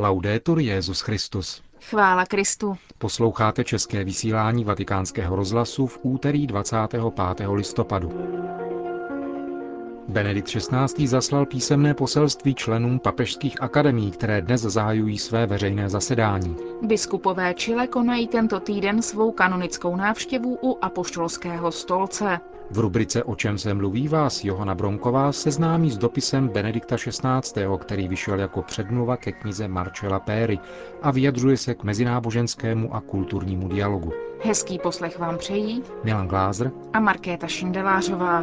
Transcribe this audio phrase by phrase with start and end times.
[0.00, 1.62] Laudetur Jezus Christus.
[1.80, 2.76] Chvála Kristu.
[2.98, 7.48] Posloucháte české vysílání Vatikánského rozhlasu v úterý 25.
[7.48, 8.12] listopadu.
[10.10, 11.06] Benedikt XVI.
[11.06, 16.56] zaslal písemné poselství členům papežských akademií, které dnes zahajují své veřejné zasedání.
[16.82, 22.40] Biskupové Čile konají tento týden svou kanonickou návštěvu u apoštolského stolce.
[22.70, 28.08] V rubrice O čem se mluví vás Johana Bronková seznámí s dopisem Benedikta XVI., který
[28.08, 30.58] vyšel jako předmluva ke knize Marcella Péry
[31.02, 34.12] a vyjadřuje se k mezináboženskému a kulturnímu dialogu.
[34.44, 38.42] Hezký poslech vám přejí Milan Glázer a Markéta Šindelářová.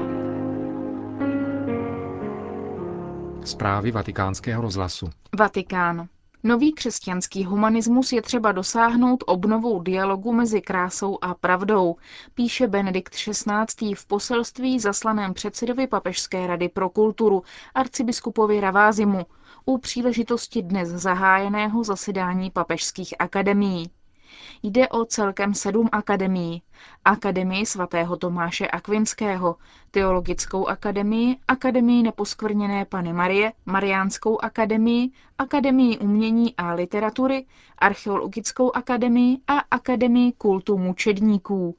[3.46, 5.10] Zprávy vatikánského rozhlasu.
[5.38, 6.08] Vatikán.
[6.44, 11.96] Nový křesťanský humanismus je třeba dosáhnout obnovou dialogu mezi krásou a pravdou,
[12.34, 13.96] píše Benedikt XVI.
[13.96, 17.44] v poselství zaslaném předsedovi Papežské rady pro kulturu
[17.76, 19.26] arcibiskupovi Ravázimu
[19.66, 23.90] u příležitosti dnes zahájeného zasedání papežských akademií.
[24.64, 26.62] Jde o celkem sedm akademií.
[27.06, 29.56] Akademii svatého Tomáše Akvinského,
[29.92, 37.46] Teologickou akademii, Akademii neposkvrněné Pany Marie, Mariánskou akademii, Akademii umění a literatury,
[37.78, 41.76] Archeologickou akademii a Akademii kultu mučedníků.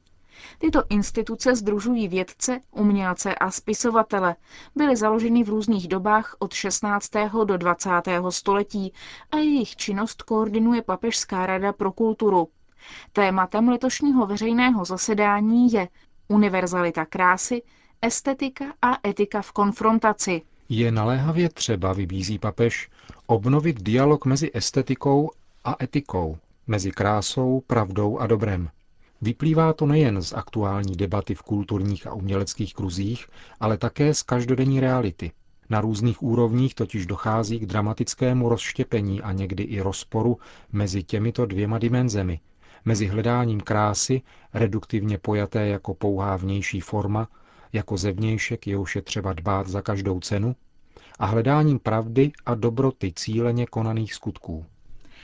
[0.59, 4.37] Tyto instituce združují vědce, umělce a spisovatele.
[4.77, 7.11] Byly založeny v různých dobách od 16.
[7.45, 7.91] do 20.
[8.31, 8.93] století
[9.31, 12.49] a jejich činnost koordinuje Papežská rada pro kulturu.
[13.13, 15.89] Tématem letošního veřejného zasedání je
[16.29, 17.63] univerzalita krásy,
[18.03, 20.43] estetika a etika v konfrontaci.
[20.69, 22.89] Je naléhavě třeba, vybízí papež,
[23.27, 25.31] obnovit dialog mezi estetikou
[25.65, 28.69] a etikou, mezi krásou, pravdou a dobrem.
[29.21, 33.27] Vyplývá to nejen z aktuální debaty v kulturních a uměleckých kruzích,
[33.61, 35.33] ale také z každodenní reality.
[35.71, 40.39] Na různých úrovních totiž dochází k dramatickému rozštěpení a někdy i rozporu
[40.73, 42.41] mezi těmito dvěma dimenzemi,
[42.85, 44.23] mezi hledáním krásy,
[44.55, 47.29] reduktivně pojaté jako pouhá vnější forma,
[47.73, 50.57] jako zevnějšek, jehož je třeba dbát za každou cenu,
[51.19, 54.67] a hledáním pravdy a dobroty cíleně konaných skutků.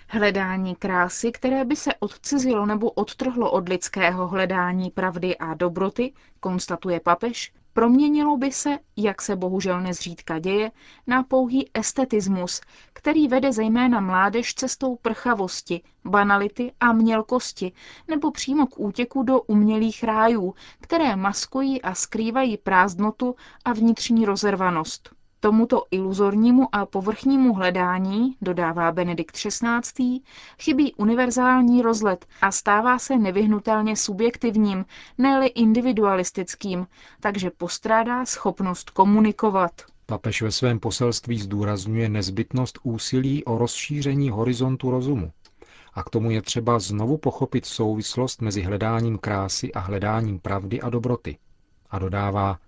[0.09, 7.01] Hledání krásy, které by se odcizilo nebo odtrhlo od lidského hledání pravdy a dobroty, konstatuje
[7.01, 10.71] papež, proměnilo by se, jak se bohužel nezřídka děje,
[11.07, 12.61] na pouhý estetismus,
[12.93, 17.73] který vede zejména mládež cestou prchavosti, banality a mělkosti,
[18.09, 25.11] nebo přímo k útěku do umělých rájů, které maskují a skrývají prázdnotu a vnitřní rozervanost.
[25.45, 30.21] Tomuto iluzornímu a povrchnímu hledání, dodává Benedikt XVI.,
[30.59, 34.85] chybí univerzální rozlet a stává se nevyhnutelně subjektivním,
[35.19, 36.87] ne individualistickým,
[37.21, 39.73] takže postrádá schopnost komunikovat.
[40.07, 45.33] Papež ve svém poselství zdůrazňuje nezbytnost úsilí o rozšíření horizontu rozumu.
[45.95, 50.91] A k tomu je třeba znovu pochopit souvislost mezi hledáním krásy a hledáním pravdy a
[50.91, 51.39] dobroty.
[51.91, 52.59] A dodává,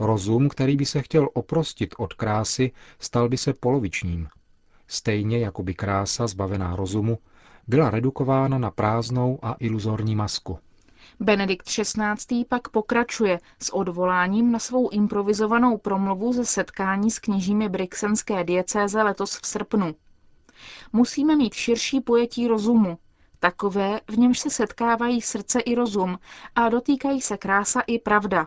[0.00, 4.28] Rozum, který by se chtěl oprostit od krásy, stal by se polovičním.
[4.86, 7.18] Stejně jako by krása zbavená rozumu
[7.68, 10.58] byla redukována na prázdnou a iluzorní masku.
[11.20, 12.44] Benedikt XVI.
[12.48, 19.40] pak pokračuje s odvoláním na svou improvizovanou promluvu ze setkání s kněžími Brixenské diecéze letos
[19.40, 19.94] v srpnu.
[20.92, 22.98] Musíme mít širší pojetí rozumu,
[23.40, 26.18] takové, v němž se setkávají srdce i rozum
[26.54, 28.46] a dotýkají se krása i pravda,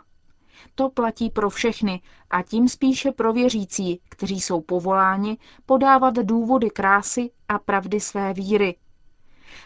[0.76, 7.30] to platí pro všechny a tím spíše pro věřící, kteří jsou povoláni podávat důvody krásy
[7.48, 8.76] a pravdy své víry.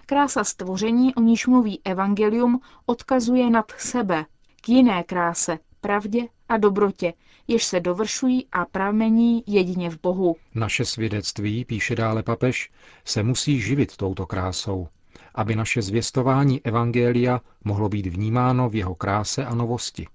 [0.06, 4.26] Krása stvoření, o níž mluví evangelium, odkazuje nad sebe,
[4.62, 7.14] k jiné kráse, pravdě a dobrotě,
[7.48, 10.36] jež se dovršují a pramení jedině v Bohu.
[10.56, 12.72] Naše svědectví, píše dále papež,
[13.06, 14.88] se musí živit touto krásou,
[15.36, 20.08] aby naše zvěstování evangelia mohlo být vnímáno v jeho kráse a novosti.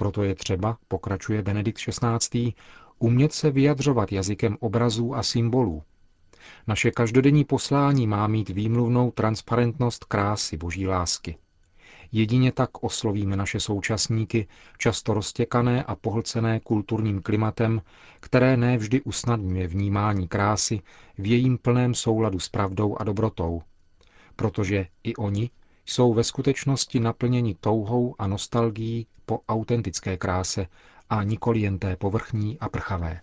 [0.00, 2.52] Proto je třeba, pokračuje Benedikt XVI.,
[2.98, 5.82] umět se vyjadřovat jazykem obrazů a symbolů.
[6.66, 11.36] Naše každodenní poslání má mít výmluvnou transparentnost krásy boží lásky.
[12.12, 17.82] Jedině tak oslovíme naše současníky, často roztěkané a pohlcené kulturním klimatem,
[18.20, 20.80] které nevždy usnadňuje vnímání krásy
[21.18, 23.62] v jejím plném souladu s pravdou a dobrotou.
[24.36, 25.50] Protože i oni
[25.88, 30.66] jsou ve skutečnosti naplněni touhou a nostalgií po autentické kráse
[31.10, 33.20] a nikoli jen té povrchní a prchavé.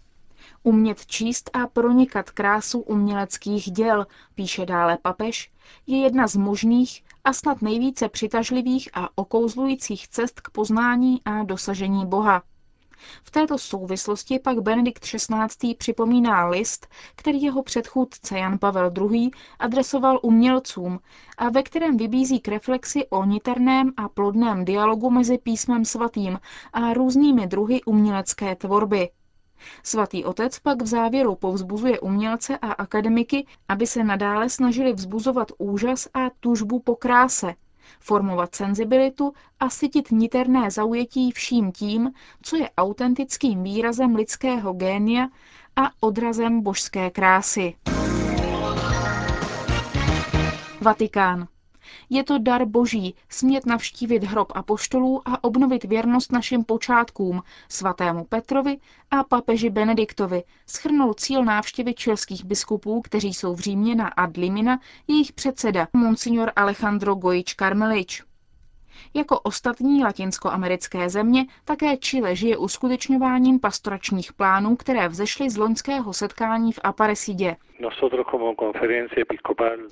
[0.64, 5.52] Umět číst a pronikat krásu uměleckých děl, píše dále papež,
[5.88, 12.06] je jedna z možných a snad nejvíce přitažlivých a okouzlujících cest k poznání a dosažení
[12.06, 12.44] Boha.
[13.24, 15.76] V této souvislosti pak Benedikt XVI.
[15.78, 19.32] připomíná list, který jeho předchůdce Jan Pavel II.
[19.60, 21.00] adresoval umělcům
[21.38, 26.40] a ve kterém vybízí k reflexi o niterném a plodném dialogu mezi písmem svatým
[26.74, 29.10] a různými druhy umělecké tvorby.
[29.84, 36.08] Svatý otec pak v závěru povzbuzuje umělce a akademiky, aby se nadále snažili vzbuzovat úžas
[36.14, 37.54] a tužbu po kráse,
[38.00, 42.12] formovat senzibilitu a sytit niterné zaujetí vším tím,
[42.42, 45.28] co je autentickým výrazem lidského génia
[45.76, 47.76] a odrazem božské krásy.
[50.82, 51.48] Vatikán.
[52.10, 58.78] Je to dar boží smět navštívit hrob apoštolů a obnovit věrnost našim počátkům, svatému Petrovi
[59.12, 65.32] a papeži Benediktovi, schrnul cíl návštěvy čilských biskupů, kteří jsou v Římě na Adlimina, jejich
[65.34, 68.24] předseda, monsignor Alejandro Gojič Karmelič.
[69.14, 76.72] Jako ostatní latinskoamerické země také Chile žije uskutečňováním pastoračních plánů, které vzešly z loňského setkání
[76.72, 77.56] v Aparecidě.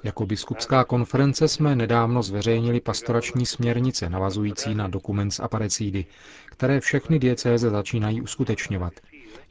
[0.04, 6.06] Jako biskupská konference jsme nedávno zveřejnili pastorační směrnice navazující na dokument z Aparecidy,
[6.46, 8.94] které všechny diecéze začínají uskutečňovat.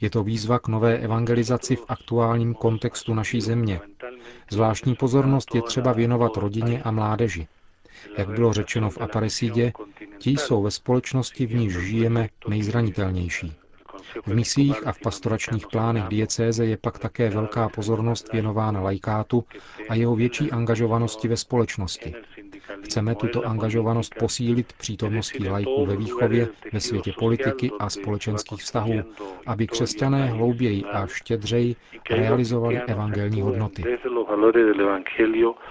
[0.00, 3.80] Je to výzva k nové evangelizaci v aktuálním kontextu naší země.
[4.50, 7.48] Zvláštní pozornost je třeba věnovat rodině a mládeži.
[8.18, 9.72] Jak bylo řečeno v Aparesidě,
[10.18, 13.52] ti jsou ve společnosti, v níž žijeme, nejzranitelnější.
[14.26, 19.44] V misích a v pastoračních plánech diecéze je pak také velká pozornost věnována lajkátu
[19.88, 22.14] a jeho větší angažovanosti ve společnosti.
[22.82, 28.92] Chceme tuto angažovanost posílit přítomností lajků ve výchově, ve světě politiky a společenských vztahů,
[29.46, 31.76] aby křesťané hlouběji a štědřeji
[32.10, 33.84] realizovali evangelní hodnoty.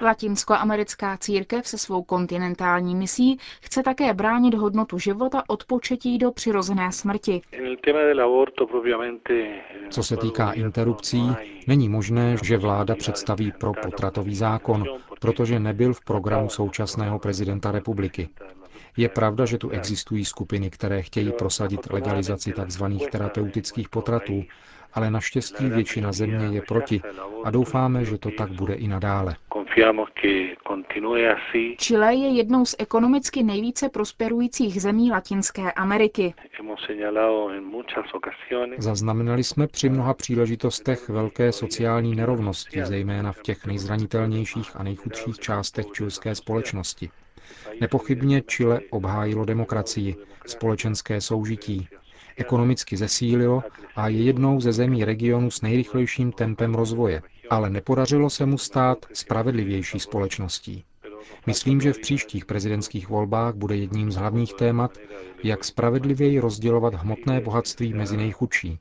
[0.02, 6.92] Latinskoamerická církev se svou kontinentální misí chce také bránit hodnotu života od početí do přirozené
[6.92, 7.42] smrti.
[9.90, 11.22] Co se týká interrupcí,
[11.68, 14.86] není možné, že vláda představí pro potratový zákon,
[15.22, 18.30] protože nebyl v programu současného prezidenta republiky.
[18.98, 22.84] Je pravda, že tu existují skupiny, které chtějí prosadit legalizaci tzv.
[23.12, 24.44] terapeutických potratů,
[24.94, 27.02] ale naštěstí většina země je proti
[27.44, 29.36] a doufáme, že to tak bude i nadále.
[31.78, 36.34] Chile je jednou z ekonomicky nejvíce prosperujících zemí Latinské Ameriky.
[38.78, 45.86] Zaznamenali jsme při mnoha příležitostech velké sociální nerovnosti, zejména v těch nejzranitelnějších a nejchudších částech
[45.94, 47.10] čilské společnosti.
[47.82, 50.16] Nepochybně Chile obhájilo demokracii,
[50.46, 51.88] společenské soužití,
[52.38, 53.64] ekonomicky zesílilo
[53.96, 59.06] a je jednou ze zemí regionu s nejrychlejším tempem rozvoje, ale nepodařilo se mu stát
[59.14, 60.84] spravedlivější společností.
[61.46, 64.98] Myslím, že v příštích prezidentských volbách bude jedním z hlavních témat,
[65.44, 68.80] jak spravedlivěji rozdělovat hmotné bohatství mezi nejchudší.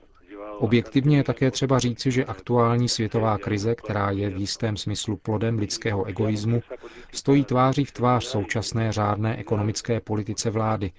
[0.59, 5.59] Objektivně je také třeba říci, že aktuální světová krize, která je v jistém smyslu plodem
[5.59, 6.63] lidského egoismu,
[7.13, 10.93] stojí tváří v tvář současné řádné ekonomické politice vlády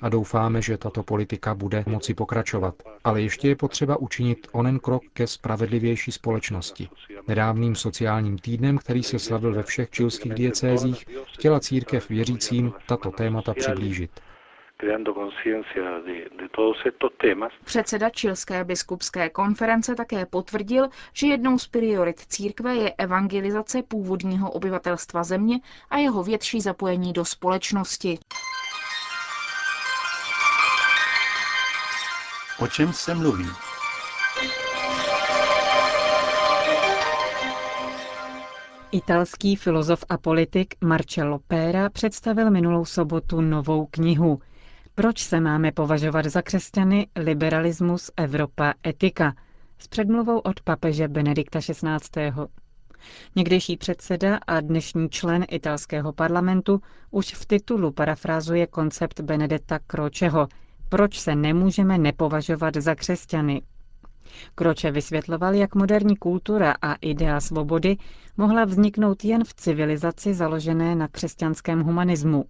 [0.00, 2.74] a doufáme, že tato politika bude moci pokračovat.
[3.04, 6.88] Ale ještě je potřeba učinit onen krok ke spravedlivější společnosti.
[7.28, 13.54] Nedávným sociálním týdnem, který se slavil ve všech čilských diecézích, chtěla církev věřícím tato témata
[13.54, 14.10] přiblížit.
[17.64, 25.24] Předseda Čilské biskupské konference také potvrdil, že jednou z priorit církve je evangelizace původního obyvatelstva
[25.24, 25.60] země
[25.90, 28.18] a jeho větší zapojení do společnosti.
[32.58, 33.46] O čem se mluví?
[38.92, 44.40] Italský filozof a politik Marcello Pera představil minulou sobotu novou knihu
[44.94, 47.06] Proč se máme považovat za křesťany?
[47.16, 49.34] Liberalismus, Evropa, etika
[49.78, 52.32] s předmluvou od papeže Benedikta XVI.
[53.36, 60.48] Někdejší předseda a dnešní člen italského parlamentu už v titulu parafrázuje koncept Benedetta Croceho–
[60.88, 63.62] proč se nemůžeme nepovažovat za křesťany.
[64.54, 67.96] Kroče vysvětloval, jak moderní kultura a idea svobody
[68.36, 72.44] mohla vzniknout jen v civilizaci založené na křesťanském humanismu.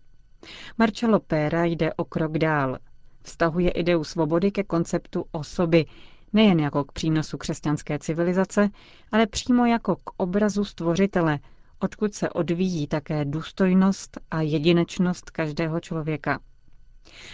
[0.78, 2.78] Marcello Pera jde o krok dál.
[3.23, 5.85] Vztahuje ideu svobody ke konceptu osoby,
[6.33, 8.69] nejen jako k přínosu křesťanské civilizace,
[9.12, 11.38] ale přímo jako k obrazu stvořitele,
[11.81, 16.38] odkud se odvíjí také důstojnost a jedinečnost každého člověka.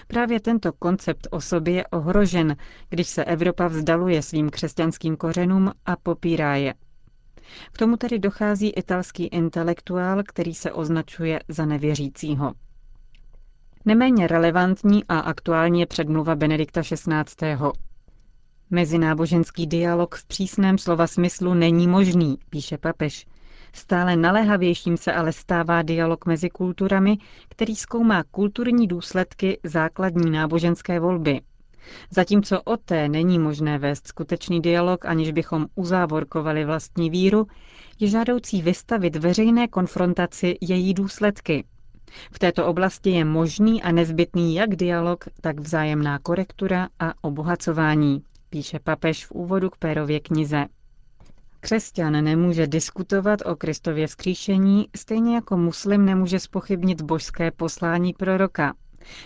[0.06, 2.56] Právě tento koncept osoby je ohrožen,
[2.88, 6.74] když se Evropa vzdaluje svým křesťanským kořenům a popírá je.
[7.72, 12.52] K tomu tedy dochází italský intelektuál, který se označuje za nevěřícího.
[13.84, 17.56] Neméně relevantní a aktuální je předmluva Benedikta XVI.
[18.70, 23.26] Mezináboženský dialog v přísném slova smyslu není možný, píše papež.
[23.74, 31.40] Stále naléhavějším se ale stává dialog mezi kulturami, který zkoumá kulturní důsledky základní náboženské volby.
[32.10, 37.46] Zatímco o té není možné vést skutečný dialog, aniž bychom uzávorkovali vlastní víru,
[38.00, 41.64] je žádoucí vystavit veřejné konfrontaci její důsledky.
[42.32, 48.78] V této oblasti je možný a nezbytný jak dialog, tak vzájemná korektura a obohacování, píše
[48.78, 50.66] papež v úvodu k Pérově knize.
[51.64, 58.74] Křesťan nemůže diskutovat o Kristově vzkříšení, stejně jako muslim nemůže spochybnit božské poslání proroka.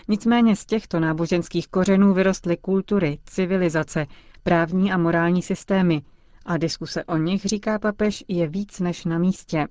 [0.07, 4.05] Nicméně z těchto náboženských kořenů vyrostly kultury, civilizace,
[4.43, 6.01] právní a morální systémy
[6.45, 9.67] a diskuse o nich, říká papež, je víc než na místě.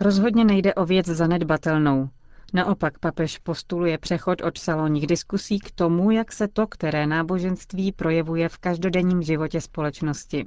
[0.00, 2.08] Rozhodně nejde o věc zanedbatelnou.
[2.54, 8.48] Naopak papež postuluje přechod od salonních diskusí k tomu, jak se to, které náboženství projevuje
[8.48, 10.46] v každodenním životě společnosti.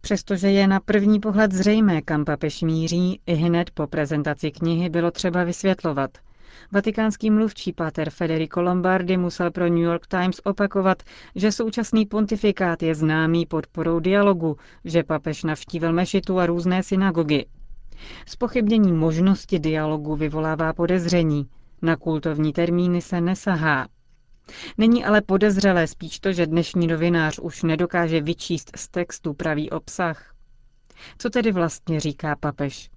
[0.00, 5.10] Přestože je na první pohled zřejmé, kam papež míří, i hned po prezentaci knihy bylo
[5.10, 6.10] třeba vysvětlovat.
[6.72, 11.02] Vatikánský mluvčí páter Federico Lombardi musel pro New York Times opakovat,
[11.34, 17.46] že současný pontifikát je známý podporou dialogu, že papež navštívil mešitu a různé synagogy.
[18.26, 21.48] Spochybnění možnosti dialogu vyvolává podezření.
[21.82, 23.86] Na kultovní termíny se nesahá.
[24.78, 30.34] Není ale podezřelé spíš to, že dnešní novinář už nedokáže vyčíst z textu pravý obsah.
[31.18, 32.90] Co tedy vlastně říká papež?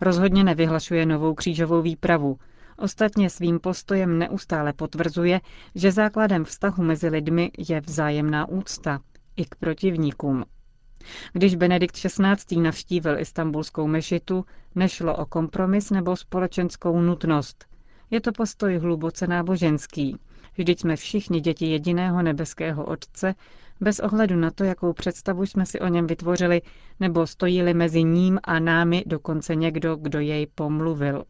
[0.00, 2.38] Rozhodně nevyhlašuje novou křížovou výpravu.
[2.78, 5.40] Ostatně svým postojem neustále potvrzuje,
[5.74, 9.00] že základem vztahu mezi lidmi je vzájemná úcta
[9.36, 10.44] i k protivníkům.
[11.32, 12.56] Když Benedikt XVI.
[12.60, 17.64] navštívil istambulskou mešitu, nešlo o kompromis nebo společenskou nutnost.
[18.10, 20.16] Je to postoj hluboce náboženský.
[20.58, 23.34] Vždyť jsme všichni děti jediného nebeského Otce,
[23.80, 26.62] bez ohledu na to, jakou představu jsme si o něm vytvořili,
[27.00, 31.24] nebo stojili mezi ním a námi dokonce někdo, kdo jej pomluvil.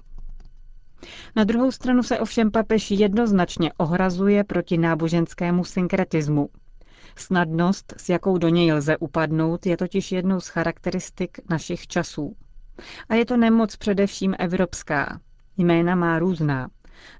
[1.36, 6.48] Na druhou stranu se ovšem papež jednoznačně ohrazuje proti náboženskému synkretismu.
[7.16, 12.36] Snadnost, s jakou do něj lze upadnout, je totiž jednou z charakteristik našich časů.
[13.08, 15.20] A je to nemoc především evropská.
[15.56, 16.68] Jména má různá.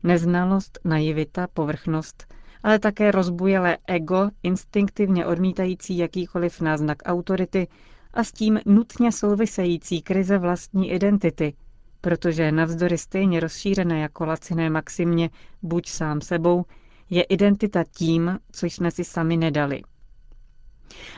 [0.03, 7.69] Neznalost, naivita, povrchnost, ale také rozbujelé ego, instinktivně odmítající jakýkoliv náznak autority
[8.15, 11.55] a s tím nutně související krize vlastní identity,
[12.01, 15.31] protože navzdory stejně rozšířené jako laciné maximě
[15.63, 16.65] buď sám sebou,
[17.11, 19.83] je identita tím, co jsme si sami nedali.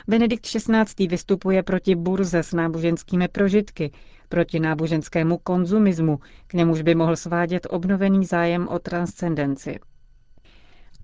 [0.07, 1.07] Benedikt XVI.
[1.07, 3.91] vystupuje proti burze s náboženskými prožitky,
[4.29, 9.79] proti náboženskému konzumismu, k němuž by mohl svádět obnovený zájem o transcendenci.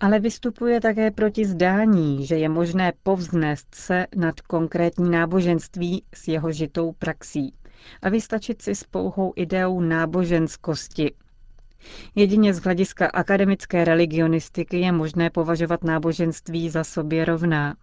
[0.00, 6.52] Ale vystupuje také proti zdání, že je možné povznést se nad konkrétní náboženství s jeho
[6.52, 7.54] žitou praxí
[8.02, 11.12] a vystačit si s pouhou ideou náboženskosti,
[12.14, 17.76] Jedině z hlediska akademické religionistiky je možné považovat náboženství za sobě rovná.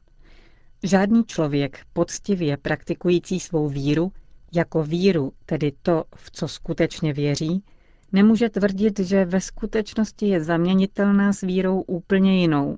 [0.84, 4.12] Žádný člověk poctivě praktikující svou víru,
[4.56, 7.64] jako víru, tedy to, v co skutečně věří,
[8.12, 12.78] nemůže tvrdit, že ve skutečnosti je zaměnitelná s vírou úplně jinou.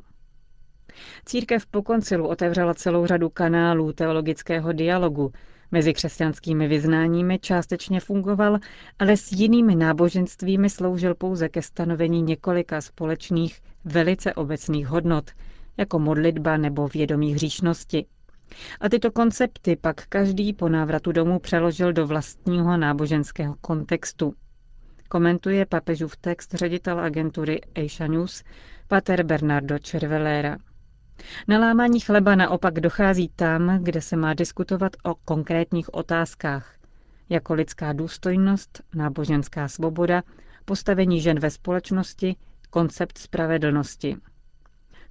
[1.25, 5.31] Církev po koncilu otevřela celou řadu kanálů teologického dialogu,
[5.71, 8.59] Mezi křesťanskými vyznáními částečně fungoval,
[8.99, 15.31] ale s jinými náboženstvími sloužil pouze ke stanovení několika společných, velice obecných hodnot,
[15.77, 18.05] jako modlitba nebo vědomí hříšnosti.
[18.81, 24.33] A tyto koncepty pak každý po návratu domů přeložil do vlastního náboženského kontextu.
[25.09, 28.43] Komentuje papežův text ředitel agentury Asia News,
[28.87, 30.57] pater Bernardo Cervelera.
[31.47, 36.75] Na lámání chleba naopak dochází tam, kde se má diskutovat o konkrétních otázkách,
[37.29, 40.23] jako lidská důstojnost, náboženská svoboda,
[40.65, 42.35] postavení žen ve společnosti,
[42.69, 44.17] koncept spravedlnosti.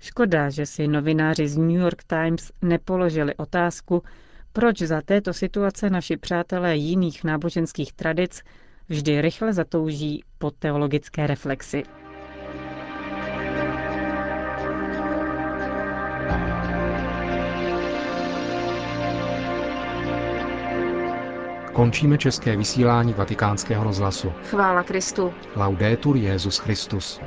[0.05, 4.03] Škoda, že si novináři z New York Times nepoložili otázku,
[4.53, 8.43] proč za této situace naši přátelé jiných náboženských tradic
[8.89, 11.83] vždy rychle zatouží po teologické reflexi.
[21.73, 24.33] Končíme české vysílání vatikánského rozhlasu.
[24.51, 25.35] Chvála Kristu.
[25.57, 27.21] Laudetur Jezus Christus.